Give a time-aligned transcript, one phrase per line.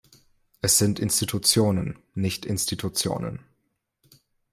[0.61, 3.45] Es sind Institutionen, nicht Institutionen.